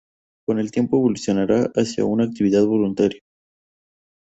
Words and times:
Con 0.47 0.57
el 0.57 0.71
tiempo 0.71 0.97
evolucionará 0.97 1.69
hacia 1.75 2.05
una 2.05 2.23
actividad 2.23 2.65
voluntaria. 2.65 3.21